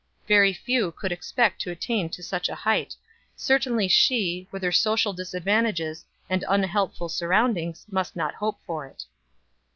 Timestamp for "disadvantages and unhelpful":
5.13-7.07